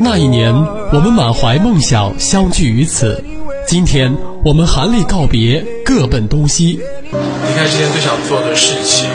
[0.00, 0.52] 那一年，
[0.92, 3.22] 我们满怀梦想相聚于此。
[3.66, 4.14] 今天，
[4.44, 6.80] 我们含泪告别，各奔东西。
[7.10, 9.08] 离开之前最想做的事情，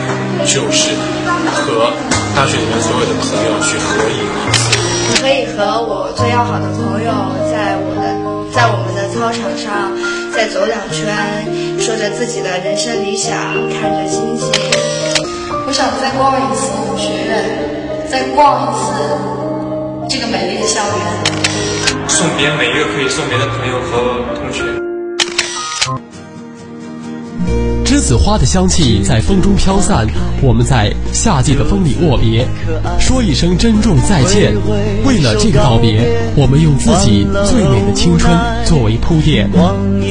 [0.44, 0.90] 就是
[1.26, 1.92] 和
[2.34, 5.22] 大学里面所有的朋友去合影一次。
[5.22, 7.12] 可以和我最要好的朋友，
[7.50, 8.02] 在我的
[8.52, 9.92] 在我们的操场上
[10.34, 13.36] 再走两圈，说着自己的人生理想，
[13.70, 14.50] 看着星星。
[15.66, 19.39] 我想再逛一次学院，再逛一次。
[22.20, 24.62] 送别每一个可以送别的朋友和同学。
[27.82, 30.06] 栀子花的香气在风中飘散，
[30.42, 32.46] 我们在夏季的风里握别，
[32.98, 34.52] 说一声珍重再见。
[35.02, 36.06] 为了这个道别，
[36.36, 38.30] 我们用自己最美的青春
[38.66, 39.50] 作为铺垫。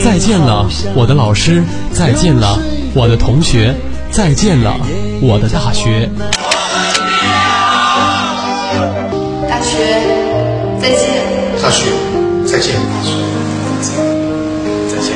[0.03, 1.61] 再见了，我的老师；
[1.93, 2.57] 再见了，
[2.95, 3.71] 我的同学；
[4.09, 4.75] 再见了，
[5.21, 6.09] 我的大学。
[9.47, 9.77] 大学，
[10.81, 11.18] 再见。
[11.69, 11.85] 大学，
[12.47, 12.73] 再见。
[13.79, 14.01] 再见。
[14.89, 15.13] 再见。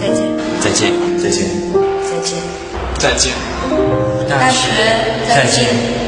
[0.00, 0.92] 再见。
[1.22, 1.46] 再见。
[2.02, 2.34] 再见。
[2.98, 3.32] 再见。
[4.28, 4.72] 大学，
[5.28, 6.07] 再见。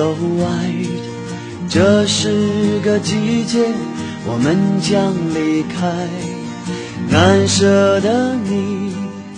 [0.00, 0.14] so。
[1.68, 3.58] 这是个季节，
[4.26, 6.08] 我们将离开，
[7.10, 8.94] 难舍的你。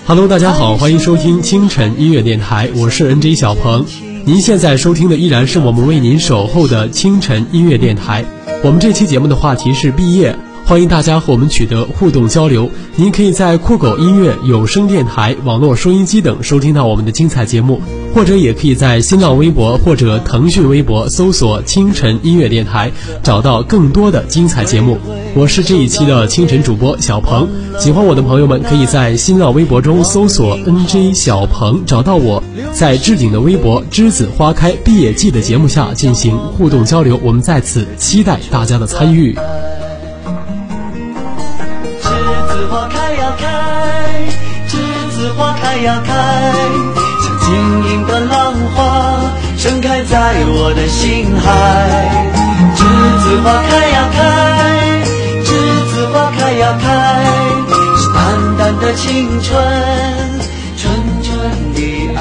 [0.07, 3.85] Hello，大家好，欢迎收听清晨音乐电台，我是 NJ 小鹏。
[4.25, 8.25] 您现在收听的依然是我们为您守候的清晨音乐电台。
[8.63, 12.71] 我们这期节目的话题是毕业，欢迎大家和我们取得互动交流。
[12.97, 17.81] 您可以在酷狗音乐、有声电台、网络收音机等收听到我们的精彩节目，
[18.15, 22.91] 或者也可以在新浪微博或者腾讯微博搜索“清晨音乐电台”，
[23.23, 24.97] 找到更多的精彩节目。
[25.35, 27.47] 我是这一期的清晨主播小鹏，
[27.79, 32.43] 喜欢我的朋友们可以在新浪微博中搜索 “nj 小鹏”找到我，
[32.73, 37.21] 在置顶的微博“栀子花开毕业季”的节目下进行互动交流。
[37.23, 39.37] 我们在此期待大家的参与。
[45.73, 46.13] 开呀开，
[47.23, 47.49] 像晶
[47.89, 49.19] 莹的浪花
[49.57, 51.49] 盛开在我的心海。
[52.77, 52.85] 栀
[53.23, 54.21] 子花开呀开，
[55.43, 55.49] 栀
[55.89, 57.25] 子花开呀开，
[57.97, 59.57] 是淡淡的青春，
[60.77, 61.81] 纯纯的
[62.17, 62.21] 爱。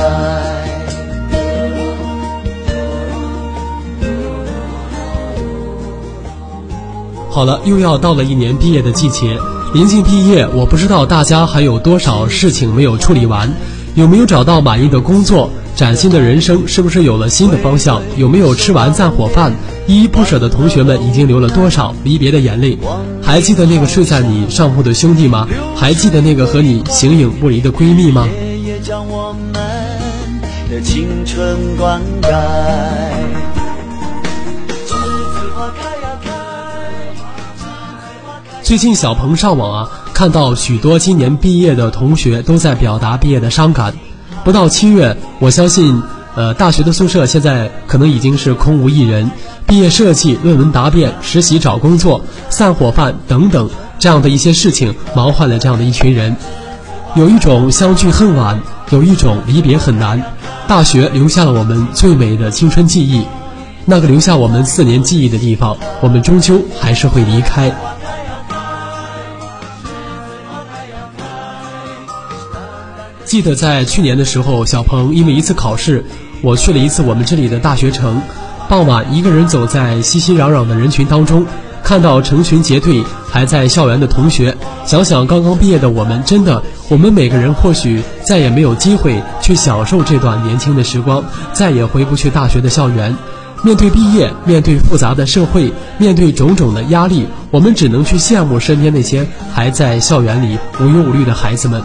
[7.30, 9.38] 好了，又要到了一年毕业的季节，
[9.74, 13.50] 临近毕业，我不知道大家还有多少事情没有处理完，
[13.96, 18.02] 有没有找到满意的工作，崭新的人生是不是有了新的方向？
[18.18, 19.54] 有没有吃完散伙饭？
[19.88, 22.78] 依依不舍的同学们已经流了多少离别的眼泪？
[23.24, 25.48] 还记得那个睡在你上铺的兄弟吗？
[25.74, 28.28] 还记得那个和你形影不离的闺蜜吗？
[28.28, 29.54] 夜夜将我们
[30.70, 33.51] 的青春灌溉。
[38.72, 43.94] 最近小鹏上网啊，看到许多今年毕业的同学都在表达毕业的伤感。
[44.46, 46.02] 不到七月，我相信，
[46.36, 49.30] 呃，大学的宿舍现在可能已经是空无一人。
[49.68, 56.38] 毕业设计、论文答辩、实习找工作、散伙饭等等这样的一些事情，忙坏了这样的一群人。
[57.16, 58.58] 有一种相聚恨晚，
[58.92, 60.24] 有一种离别很难。
[60.66, 63.26] 大学留下了我们最美的青春记忆，
[63.84, 67.70] 那个留下我们四年记忆的地方，我们终究还是会离开。
[73.32, 76.04] 记得在去年的时候，小鹏因为一次考试，
[76.42, 78.22] 我去了一次我们这里的大学城。
[78.68, 81.46] 傍晚，一个人走在熙熙攘攘的人群当中，
[81.82, 91.24] 看到成群结队还在校园的同学，想想刚刚毕业的我们，真的，我们每个人或许再也没有机会去享受这段年轻的时光，
[91.54, 93.16] 再也回不去大学的校园。
[93.64, 101.82] 面对毕业，面对复杂的社会，面对种种的压力，我们只能去羡慕身边那些还在校园里无忧无虑的孩子们。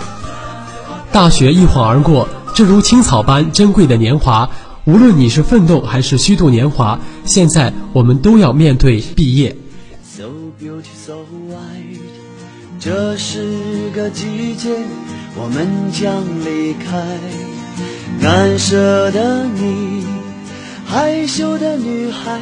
[1.12, 4.48] 大学一晃而过，这如青草般珍贵的年华。
[4.84, 9.56] 无论你是奋斗还是虚度年华，现在我们都要面对毕业。
[10.04, 10.24] So
[10.60, 11.14] beautiful, so
[11.48, 11.98] white，
[12.78, 14.70] 这是个季节，
[15.34, 17.04] 我们将离开。
[18.20, 20.04] 难舍的你，
[20.86, 22.40] 害羞的女孩，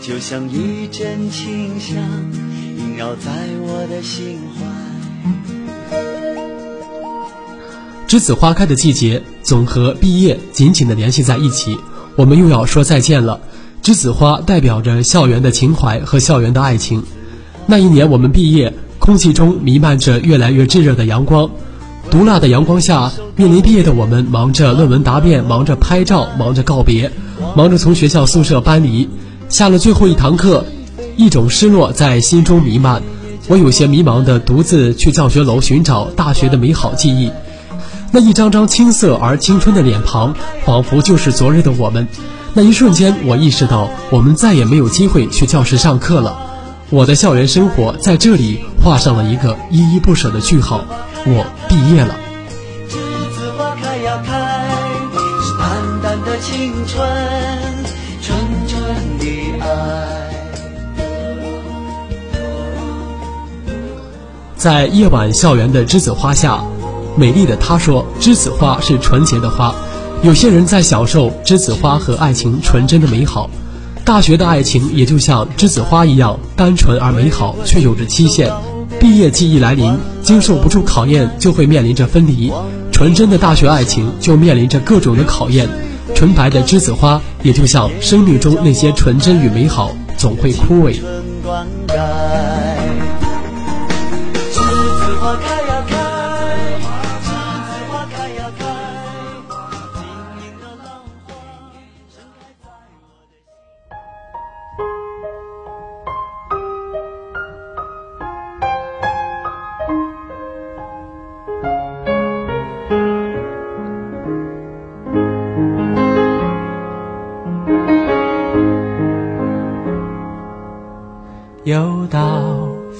[0.00, 1.96] 就像一阵清香，
[2.78, 4.81] 萦绕在我的心怀。
[8.12, 11.78] 栀子花开的季节总和毕业紧紧的联系在一起。
[12.14, 13.40] 我们又要说再见了。
[13.82, 17.02] 栀子花代表着校园的情怀和校园的爱情。
[17.64, 21.48] 那一年我们毕业，空气中弥漫着越来越炙热的阳光。
[22.10, 27.10] 毒辣的阳光下，面临毕业的我们，忙着论文答辩，忙着拍照，忙着告别，
[27.56, 29.08] 忙着从学校宿舍搬离。
[29.48, 30.66] 下了最后一堂课，
[31.16, 33.02] 一种失落在心中弥漫。
[33.48, 37.30] 我有些迷茫的独自去教学楼寻找大学的美好记忆。
[38.14, 40.34] 那一张张青涩而青春的脸庞，
[40.66, 42.06] 仿佛就是昨日的我们。
[42.52, 46.38] 那一瞬间，我意识到，我们再也没有机会去教室上课了。
[46.90, 50.84] 我的校园生活在这里画上了一个依依不舍的句号。
[51.24, 52.14] 我毕业了。
[52.90, 52.98] 栀
[53.34, 54.68] 子花开呀开，
[55.40, 55.70] 是淡
[56.02, 57.08] 淡的青春，
[58.20, 58.38] 纯
[58.68, 58.78] 纯
[59.18, 59.24] 的
[59.64, 59.66] 爱。
[64.58, 66.62] 在夜晚校园的栀子花下，
[67.16, 69.74] 美丽的她说：“栀子花是纯洁的花。”
[70.22, 73.50] 有些人在享受栀子花和爱情纯真的美好。
[74.04, 78.50] 大学的爱情也就像栀子花一样单纯而美好，却有着期限。
[79.00, 82.52] 毕业季一来临，经受不住考验，就会面临着分离。
[82.92, 85.68] 纯真的大学爱情就面临着各种的考验。
[86.14, 91.00] 纯白的栀子花，也就像生命中那些纯真与美好，总会枯萎。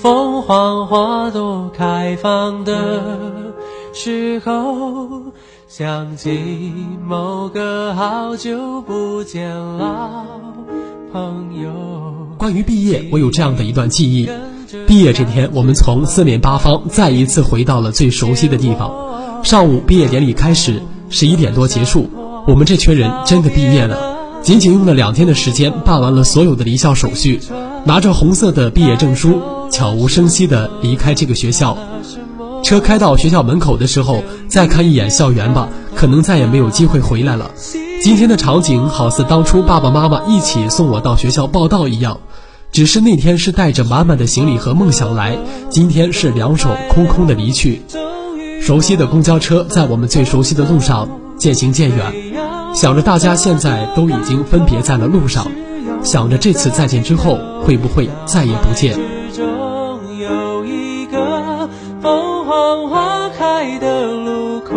[0.03, 3.01] 凤凰花朵开放的
[3.95, 5.23] 时候，
[5.69, 6.73] 想起
[7.07, 10.27] 某个好久不见老
[11.13, 11.71] 朋友。
[12.37, 14.29] 关于毕业，我有这样的一段记忆：
[14.89, 18.91] 毕业这天，我们从四面八方再一次回到了最熟悉的地方。
[19.45, 22.11] 上午毕业典礼开始，十一点多结束，
[22.49, 24.41] 我们这群人真的毕业了。
[24.43, 27.41] 仅仅用了两天的时间，办完了所有的离校手续，
[27.85, 29.41] 拿着红色的毕业证书，
[29.73, 31.77] 悄无声息地离开这个学校。
[32.63, 37.51] 车开到学校门口的时候，再看一眼校园吧，可能再也没有机会回来了。
[38.03, 42.21] 今天的场景好似当初爸爸妈妈一起送我到学校报到一样，
[42.71, 45.37] 只是那天是带着满满的行李和梦想来，
[45.71, 47.83] 今天是两手空空的离去。
[48.61, 52.13] 熟悉的公交车在我们最熟悉的路上渐行渐远，
[52.75, 55.51] 想着大家现在都已经分别在了路上，
[56.05, 59.22] 想着这次再见之后会不会再也不见。
[62.01, 64.75] 凤凰花开的路口，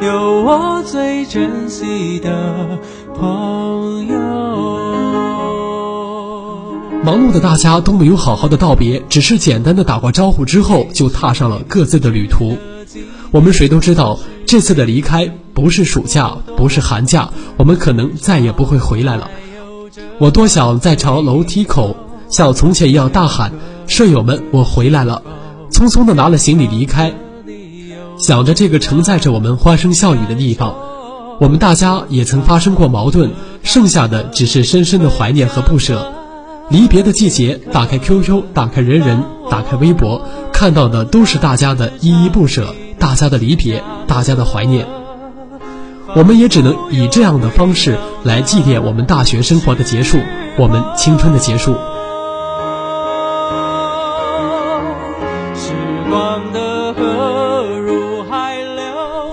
[0.00, 2.78] 有我最珍惜的
[3.14, 4.18] 朋友。
[7.02, 12.58] 忙碌的大家都没有好好的道别，只是简单的打过招呼之后，就踏上了各自的旅途。
[13.30, 19.30] 我们谁都知道，这次的离开不是暑假，不是寒假，我们可能再也不会回来了。
[20.18, 21.96] 我多想在朝楼梯口
[22.28, 23.52] 像从前一样大喊
[23.88, 25.22] ：“舍友们，我回来了！”
[25.70, 27.12] 匆匆的拿了行李离开，
[28.18, 30.74] 想着这个承载着我们欢声笑语的地方。
[31.40, 33.30] 我们大家也曾发生过矛盾，
[33.62, 36.12] 剩下的只是深深的怀念和不舍。
[36.68, 40.20] 离别的季节，打开 QQ，打开人人，打开微博，
[40.52, 44.86] 看到的都是大家的依依不舍，大家的离别，大家的怀念。
[46.14, 50.18] 我们也只能以这样的方式来祭奠我们大学生活的结束，
[50.58, 51.74] 我们青春的结束。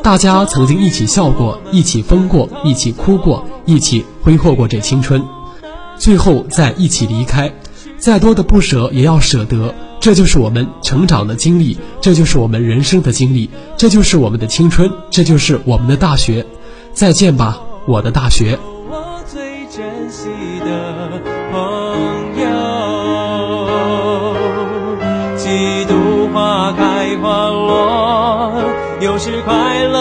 [0.07, 5.21] 大家曾经一起笑过，一起疯过，一起哭过，一起挥霍过这青春，
[5.97, 7.51] 最后再一起离开。
[7.97, 16.45] 再多的不舍也要舍得，这就是我们成长的经历，这就是我们人生的经历，这就是我们的青春，这就是我们的大学。
[16.93, 18.57] 再见吧，我的大学。
[18.89, 20.29] 我最珍惜
[20.61, 21.21] 的
[21.51, 21.59] 朋
[22.41, 22.47] 友，
[25.35, 28.53] 几度花开花落，
[29.01, 29.96] 有时快乐，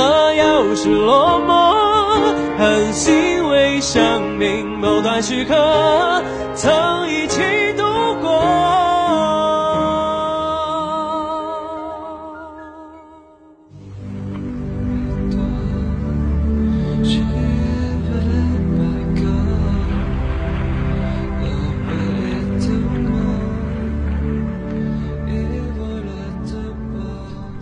[0.86, 4.78] 是落寞，很欣慰生命。
[4.78, 6.22] 某段时刻
[6.54, 7.40] 曾一起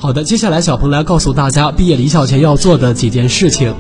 [0.05, 3.73] 好的，接下来小鹏来告诉大家，毕业离校前要做的几件事情：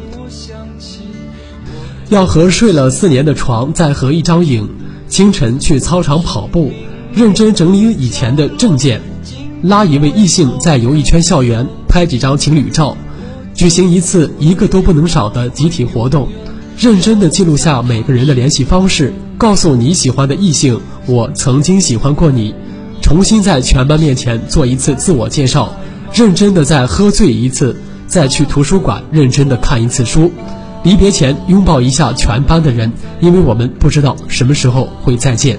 [2.08, 4.66] 要和睡了四年的床再合一张影，
[5.06, 6.72] 清晨去操场跑步，
[7.12, 9.02] 认真整理以前的证件，
[9.64, 12.96] 拉一位异性再游一圈校园，拍几张情侣照，
[13.52, 16.26] 举行一次一个都不能少的集体活动，
[16.78, 22.54] 认真的记录下每个人的联系方式，告诉你喜欢的异性，我曾经喜欢过你，
[23.02, 25.70] 重新在全班面前做一次自我介绍。
[26.14, 30.30] 认真的再喝醉一次，再去图书馆认真的看一次书，
[30.84, 35.58] 离别前拥抱一下全班的人，因为我们不知道什么时候会再见。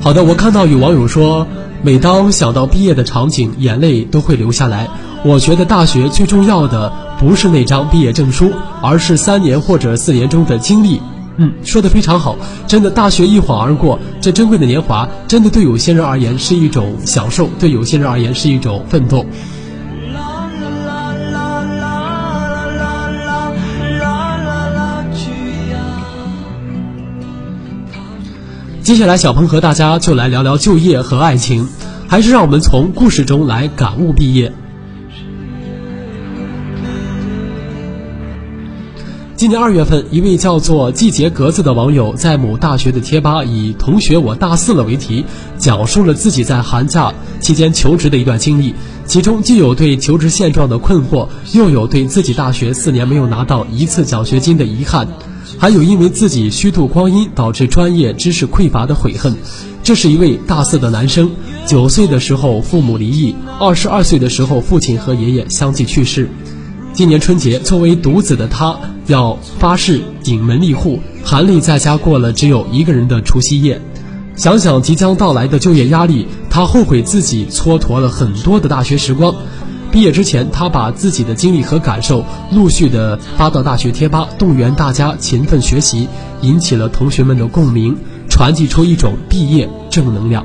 [0.00, 1.46] 好的，我看到有网友说，
[1.82, 4.88] 每当想到毕业的场景，眼泪都会流下来。
[5.24, 11.00] 我觉得大学最重要的不是那张毕业证书，而是三年或者四年中的经历。
[11.40, 19.24] 嗯，说的非常好，真的，大学一晃而过，这珍贵的年华，真的对有些人而言是一种享受，对有些人而言是一种奋斗。
[28.82, 31.68] 接下来，小鹏和大家就来聊聊就业和爱情，
[32.08, 34.52] 还是让我们从故事中来感悟毕业。
[39.38, 45.24] 今年二月份，一位叫做“季节格子”的网友在某大学的贴吧以“同学，我大四了”为题，
[45.56, 48.74] 讲述了自己在寒假期间求职的一段经历。
[49.06, 55.06] 其中既有对求职现状的困惑，又有对自己大学四年没有拿到一次奖学金的遗憾，
[55.56, 59.36] 还有因为自己虚度光阴导致专业知识匮乏的悔恨。
[59.84, 61.30] 这是一位大四的男生，
[61.64, 66.28] 九岁的时候父母离异，二十二岁的时候父亲和爷爷相继去世。
[66.98, 68.76] 今年春节，作为独子的他
[69.06, 73.80] 要发誓顶门立户，含泪在家过了只有一个人的除夕夜。
[74.34, 79.32] 想想即将到来的就业压力，他后悔自己蹉跎了很多的大学时光。
[79.92, 86.08] 毕业之前，他把自己的经历和感受陆续的发到大学贴吧，动员大家勤奋学习，
[86.40, 87.96] 引起了同学们的共鸣，
[88.28, 90.44] 传递出一种毕业正能量。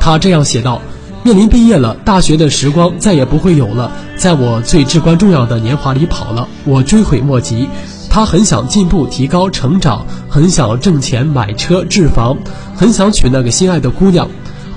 [0.00, 0.80] 他这样写道。
[1.28, 7.68] 面临毕业了，大学的时光再也不会有了，在我最至关重要的年华里跑了，我追悔莫及。
[8.08, 12.34] 他很想进步、提高、成长，很想挣钱、买车、置房，
[12.74, 14.26] 很想娶那个心爱的姑娘。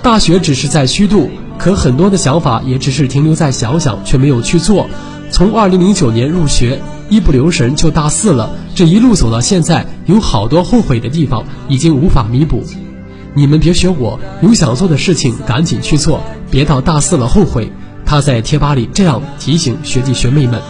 [0.03, 4.89] 大学只是在虚度，可很多的想法也只是停留在想想，却没有去做。
[5.31, 12.62] 从2009年入学，一不留神就大四了，这一路走到现在，有好多后悔的地方，已经无法弥补。
[13.33, 17.71] 你们别学我，有想做的事情赶紧去做，别到大四了后悔。
[18.05, 20.61] 他在贴吧里这样提醒学弟学妹们。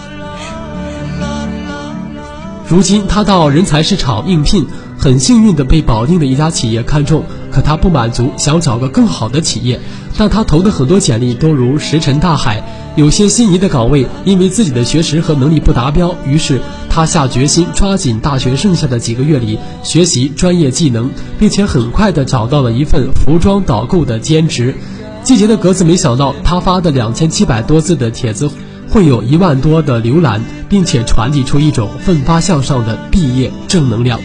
[2.67, 9.79] 如今他到人才市场应聘，很幸运的被保定的一家企业看中，可他不满足，想找个更好的企业。
[10.15, 12.63] 但他投的很多简历都如石沉大海，
[12.95, 16.61] 有些心仪的岗位因为自己的学识和能力不达标，于是。
[16.93, 24.75] 他下决心抓紧大学剩下的几个月里学习专业技能，并且很快的找到了一份服装导购的兼职。
[25.23, 28.51] 季节的格子没想到，他发的两千七百多字的帖子
[28.89, 34.19] 会有一万多的浏览，并且传递出一种奋发向上的毕业正能量。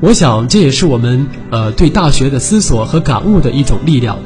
[0.00, 4.18] 我想这也是我们呃对大学的思索和感悟的一种力量。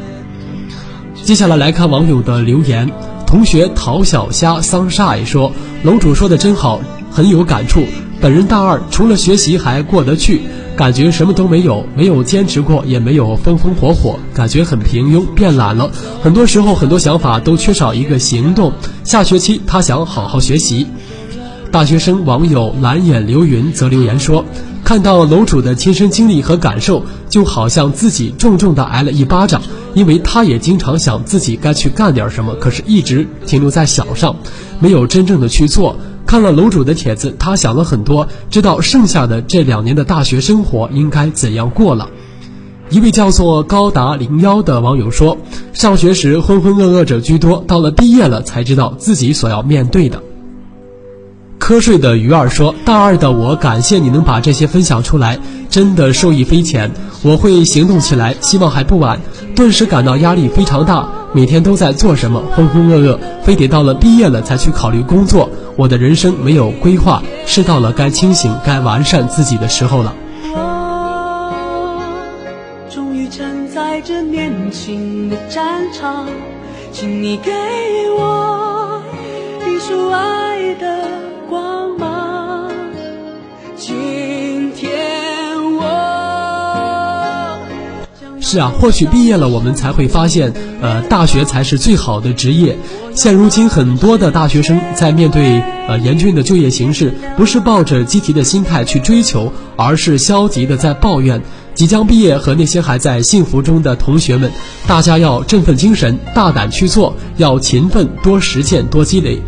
[1.25, 2.89] 接下来来看网友的留言。
[3.35, 5.51] 同学陶小虾桑晒说
[5.83, 7.83] ：“楼主说的真好，很有感触。
[8.21, 10.43] 本人大二，除了学习还过得去，
[10.77, 15.91] 感觉什么都没有，没有坚持过，也没有风风火火，感觉很平庸，变懒了。
[16.23, 18.73] 很多时候，很多想法都缺少一个行动。
[19.03, 20.87] 下学期他想好好学习。”
[21.73, 24.45] 大学生网友蓝眼流云则留言说。
[24.85, 29.63] 看到楼主的亲身经历和感受，就好像自己重重的挨了一巴掌，
[29.95, 34.37] 因为他也经常想自己该去干点什么，可是一直停留在想上，
[34.79, 35.97] 没有真正的去做。
[36.27, 42.09] 看了楼主的帖子，他想了很多，知道剩下的这两年的大学生活应该怎样过了。
[42.91, 45.39] 一位叫做高达零幺的网友说
[45.73, 50.23] ：“上学时浑浑噩噩者居多，到了毕业了才知道自己所要面对的。”
[51.65, 55.39] 瞌睡的鱼儿说：“大二的我，感谢你能把这些分享出来，
[55.71, 56.91] 真的受益匪浅。
[57.23, 59.19] 我会行动起来，希望还不晚。
[59.57, 65.49] 顿时感到压力非常大，每天都在做什么，浑浑噩噩，非得到了毕业了才去考虑工作。
[65.75, 70.15] 我的人生没有规划，是到了该清醒、该完善自己的时候了。”
[72.91, 75.65] 终于站在这年轻的战
[75.99, 76.27] 场，
[76.93, 77.51] 请你给
[78.19, 79.01] 我
[79.67, 80.94] 一束爱的。
[88.55, 92.79] 是啊，或许毕业了，我们才会发现，呃，大学才是最好的职业。
[93.13, 101.43] 现如今，很多的大学生在面对呃严峻的就业形势，不是抱着积极的心态去追求，而是消极的在抱怨。
[101.75, 104.49] 即将毕业和那些还在幸福中的同学们，
[104.87, 109.43] 大家要振奋精神，大胆去做，要勤奋，多实践，多积累。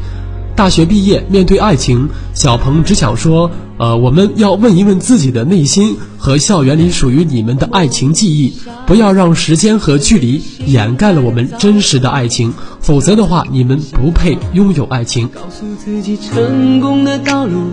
[0.57, 8.53] 大学毕业，面对爱情，小鹏只想说：呃，我们要问一问自己的内心和校园里属于你们的爱情记忆，
[8.87, 15.29] 不要让时间和距离掩盖了我们真实的爱情，否则的话，你们不配拥有爱情。
[15.29, 17.65] 告诉自己，成功的道路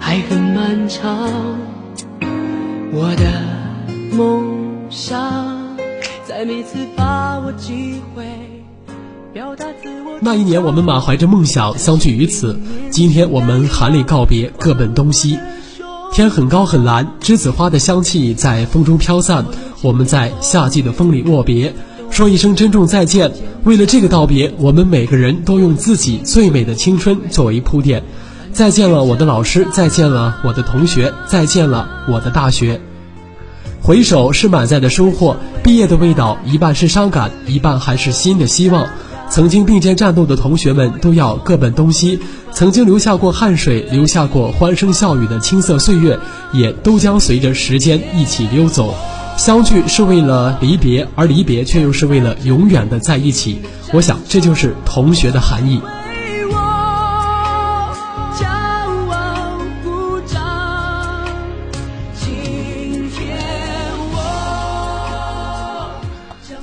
[0.00, 1.30] 还很漫长。
[2.92, 4.42] 我的梦
[4.90, 5.20] 想，
[6.26, 8.24] 在每次把握机会。
[10.20, 12.58] 那一年，我们满怀着梦想相聚于此。
[12.90, 15.38] 今天，我们含泪告别，各奔东西。
[16.12, 19.46] 天很高很蓝，栀子花的香气在风中飘散。
[19.82, 21.72] 我们在夏季的风里握别，
[22.10, 23.30] 说一声珍重再见。
[23.62, 28.02] 为了这个道别，我们每个人都用自己最美的青春作为铺垫。
[28.52, 32.80] 再见了，我的老师；再见了，我的同学；再见了，我的大学。
[33.80, 38.88] 回首是满载的收获，毕业的味道，一半是伤感，一半还是新的希望。
[39.30, 42.18] 曾经并肩战斗的同学们都要各奔东西，
[42.52, 46.18] 曾经留下过汗水、留下过欢声笑语的青涩岁月，
[46.52, 48.92] 也都将随着时间一起溜走。
[49.36, 53.60] 相聚是为了离别，而离别却又是为了永远的在一起。
[53.92, 55.80] 我想，这就是同学的含义。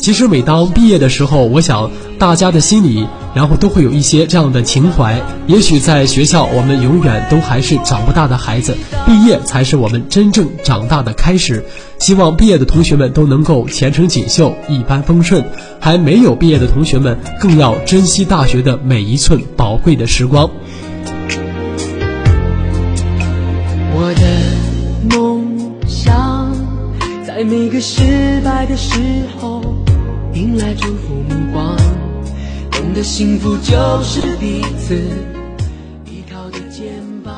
[0.08, 5.22] 其实每当毕业的时候，我想大家的心里，然后都会有一些这样的情怀。
[5.48, 11.66] 也许在学校，我们永远都还是长不大的孩子，毕业才是我们真正长大的开始。
[12.00, 15.42] 希望毕业的同学们都能够前程锦绣，一帆风顺；
[15.78, 20.50] 还没有毕业的同学们，更要珍惜大学的每一寸宝贵的时光。
[23.94, 25.46] 我的梦
[25.86, 26.50] 想，
[27.28, 28.96] 在每个失败的时
[29.38, 29.62] 候。
[30.38, 31.76] 迎来祝福目光，
[32.70, 34.96] 懂得幸福就是彼此
[36.06, 37.34] 依靠的肩膀。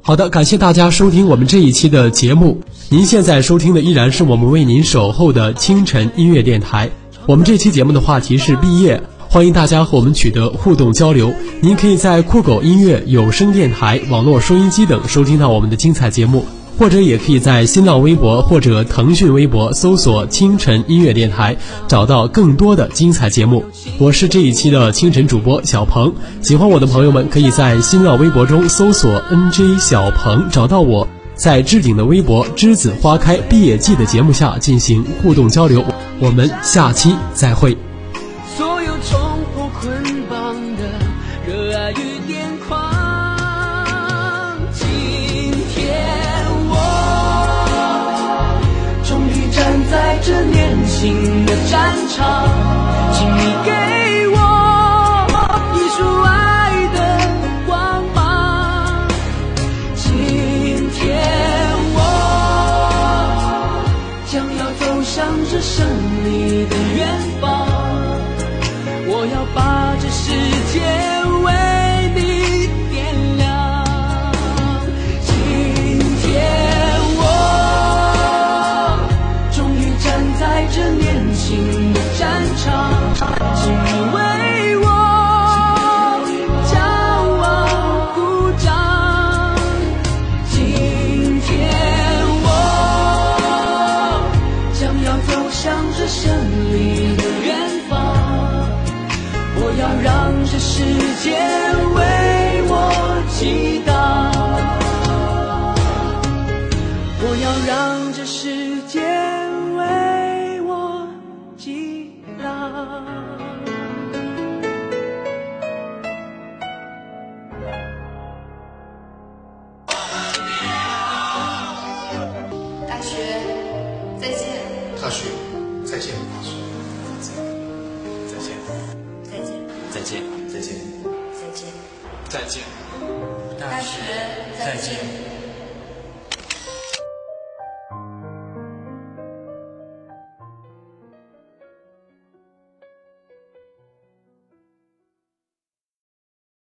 [0.00, 2.60] 好的，感谢大家收听我们这一期的节目。
[2.88, 6.88] 您现在收听的依然是我们为您守候的清晨音乐电台。
[7.26, 11.34] 我们这期节目的话题是毕业，欢迎大家和我们取得互动交流。
[11.60, 16.44] 您可以在酷狗音乐、有声电台、网络收音机等收听到我们的精彩节目。
[16.78, 21.56] 或者也可以在新浪微博或者腾讯微博搜索“清晨音乐电台”，
[21.88, 23.64] 找到更多的精彩节目。
[23.98, 35.84] 我是这一期的清晨主播小鹏，喜欢我的朋友们可以在新浪微博中搜索 “nj 小鹏”，找到我，在置顶的微博“栀子花开毕业季”的节目下进行互动交流。
[36.20, 37.76] 我们下期再会。
[51.70, 52.87] 战场，